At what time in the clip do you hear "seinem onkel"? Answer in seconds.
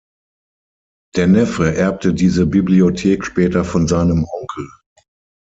3.87-4.67